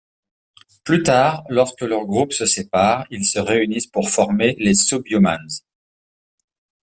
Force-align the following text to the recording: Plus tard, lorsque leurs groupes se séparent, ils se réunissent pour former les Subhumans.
Plus 0.83 1.03
tard, 1.03 1.43
lorsque 1.47 1.81
leurs 1.81 2.07
groupes 2.07 2.33
se 2.33 2.47
séparent, 2.47 3.05
ils 3.11 3.23
se 3.23 3.37
réunissent 3.37 3.85
pour 3.85 4.09
former 4.09 4.55
les 4.57 4.73
Subhumans. 4.73 5.47